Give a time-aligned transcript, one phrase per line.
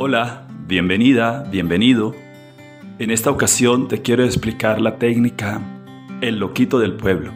[0.00, 2.14] Hola, bienvenida, bienvenido.
[3.00, 5.60] En esta ocasión te quiero explicar la técnica
[6.20, 7.32] El loquito del pueblo.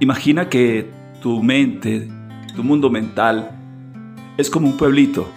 [0.00, 0.90] Imagina que
[1.20, 2.08] tu mente,
[2.56, 3.50] tu mundo mental,
[4.38, 5.28] es como un pueblito,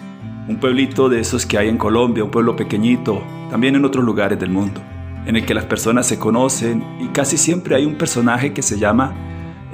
[0.48, 4.40] un pueblito de esos que hay en Colombia, un pueblo pequeñito, también en otros lugares
[4.40, 4.80] del mundo,
[5.26, 8.78] en el que las personas se conocen y casi siempre hay un personaje que se
[8.78, 9.12] llama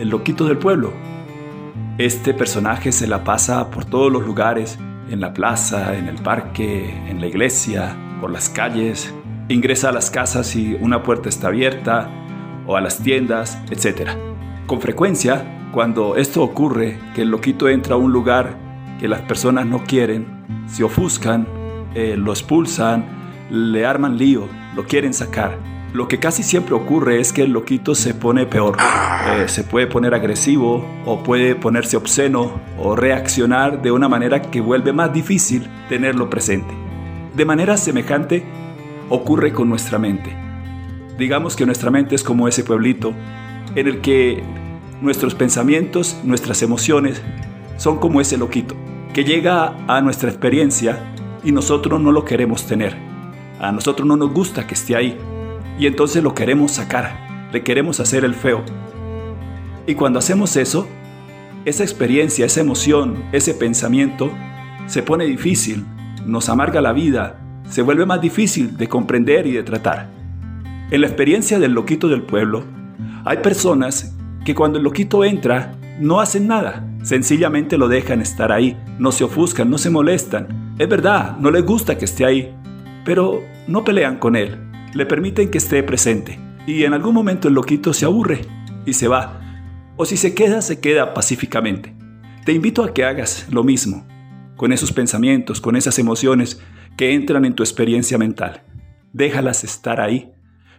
[0.01, 0.93] el loquito del pueblo.
[1.97, 4.81] Este personaje se la pasa por todos los lugares,
[5.11, 9.15] en la plaza, en el parque, en la iglesia, por las calles,
[9.49, 12.11] ingresa a las casas y una puerta está abierta,
[12.67, 14.11] o a las tiendas, etc.
[14.67, 18.57] Con frecuencia, cuando esto ocurre, que el loquito entra a un lugar
[19.01, 20.27] que las personas no quieren,
[20.67, 21.49] se ofuscan,
[21.95, 23.05] eh, lo expulsan,
[23.51, 25.59] le arman lío, lo quieren sacar.
[25.95, 28.77] Lo que casi siempre ocurre es que el loquito se pone peor.
[29.27, 34.61] Eh, se puede poner agresivo o puede ponerse obsceno o reaccionar de una manera que
[34.61, 36.75] vuelve más difícil tenerlo presente.
[37.35, 38.45] De manera semejante
[39.09, 40.37] ocurre con nuestra mente.
[41.17, 43.15] Digamos que nuestra mente es como ese pueblito
[43.75, 44.43] en el que
[45.01, 47.23] nuestros pensamientos, nuestras emociones
[47.79, 48.77] son como ese loquito
[49.15, 52.95] que llega a nuestra experiencia y nosotros no lo queremos tener.
[53.59, 55.19] A nosotros no nos gusta que esté ahí
[55.79, 58.65] y entonces lo queremos sacar, le queremos hacer el feo.
[59.87, 60.89] Y cuando hacemos eso,
[61.65, 64.31] esa experiencia, esa emoción, ese pensamiento
[64.87, 65.85] se pone difícil,
[66.27, 70.09] nos amarga la vida, se vuelve más difícil de comprender y de tratar.
[70.91, 72.65] En la experiencia del loquito del pueblo,
[73.25, 78.77] hay personas que cuando el loquito entra no hacen nada, sencillamente lo dejan estar ahí,
[78.99, 80.75] no se ofuscan, no se molestan.
[80.79, 82.55] Es verdad, no les gusta que esté ahí,
[83.05, 87.55] pero no pelean con él, le permiten que esté presente y en algún momento el
[87.55, 88.43] loquito se aburre
[88.85, 89.41] y se va.
[89.97, 91.95] O si se queda, se queda pacíficamente.
[92.45, 94.07] Te invito a que hagas lo mismo
[94.57, 96.61] con esos pensamientos, con esas emociones
[96.97, 98.65] que entran en tu experiencia mental.
[99.13, 100.33] Déjalas estar ahí.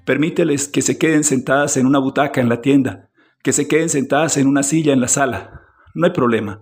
[0.06, 3.10] Permíteles que se queden sentadas en una butaca en la tienda,
[3.42, 5.62] que se queden sentadas en una silla en la sala.
[5.96, 6.62] No hay problema.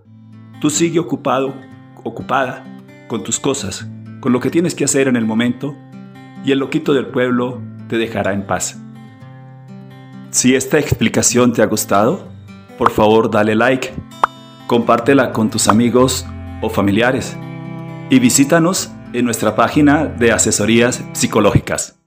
[0.60, 1.54] Tú sigue ocupado,
[2.04, 2.64] ocupada
[3.08, 5.76] con tus cosas, con lo que tienes que hacer en el momento
[6.44, 8.78] y el loquito del pueblo te dejará en paz.
[10.30, 12.28] Si esta explicación te ha gustado,
[12.76, 13.92] por favor dale like,
[14.66, 16.26] compártela con tus amigos
[16.62, 17.36] o familiares
[18.10, 21.97] y visítanos en nuestra página de asesorías psicológicas.